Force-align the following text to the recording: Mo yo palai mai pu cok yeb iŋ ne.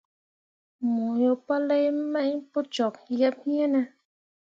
Mo 0.91 1.07
yo 1.23 1.33
palai 1.45 1.85
mai 2.11 2.31
pu 2.51 2.59
cok 2.75 2.95
yeb 3.19 3.35
iŋ 3.53 3.59
ne. 3.73 3.81